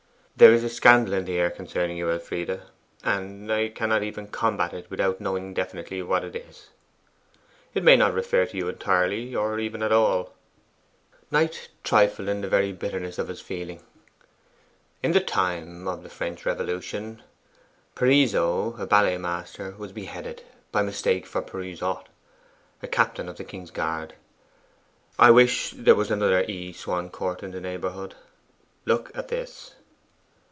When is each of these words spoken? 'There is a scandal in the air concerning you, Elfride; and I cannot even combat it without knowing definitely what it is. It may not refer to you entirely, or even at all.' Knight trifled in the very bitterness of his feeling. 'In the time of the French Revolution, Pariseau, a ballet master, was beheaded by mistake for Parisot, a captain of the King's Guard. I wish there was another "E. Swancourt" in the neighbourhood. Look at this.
'There 0.37 0.53
is 0.55 0.63
a 0.63 0.69
scandal 0.69 1.13
in 1.13 1.25
the 1.25 1.37
air 1.37 1.51
concerning 1.51 1.95
you, 1.97 2.09
Elfride; 2.09 2.63
and 3.03 3.53
I 3.53 3.69
cannot 3.69 4.01
even 4.01 4.27
combat 4.27 4.73
it 4.73 4.89
without 4.89 5.21
knowing 5.21 5.53
definitely 5.53 6.01
what 6.01 6.23
it 6.23 6.35
is. 6.35 6.69
It 7.75 7.83
may 7.83 7.95
not 7.95 8.15
refer 8.15 8.47
to 8.47 8.57
you 8.57 8.67
entirely, 8.67 9.35
or 9.35 9.59
even 9.59 9.83
at 9.83 9.91
all.' 9.91 10.33
Knight 11.29 11.69
trifled 11.83 12.27
in 12.27 12.41
the 12.41 12.49
very 12.49 12.71
bitterness 12.71 13.19
of 13.19 13.27
his 13.27 13.39
feeling. 13.39 13.83
'In 15.03 15.11
the 15.11 15.19
time 15.19 15.87
of 15.87 16.01
the 16.01 16.09
French 16.09 16.43
Revolution, 16.43 17.21
Pariseau, 17.93 18.75
a 18.79 18.87
ballet 18.87 19.19
master, 19.19 19.75
was 19.77 19.91
beheaded 19.91 20.41
by 20.71 20.81
mistake 20.81 21.27
for 21.27 21.43
Parisot, 21.43 22.07
a 22.81 22.87
captain 22.87 23.29
of 23.29 23.37
the 23.37 23.43
King's 23.43 23.69
Guard. 23.69 24.15
I 25.19 25.29
wish 25.29 25.69
there 25.77 25.93
was 25.93 26.09
another 26.09 26.43
"E. 26.47 26.73
Swancourt" 26.73 27.43
in 27.43 27.51
the 27.51 27.61
neighbourhood. 27.61 28.15
Look 28.87 29.15
at 29.15 29.27
this. 29.27 29.75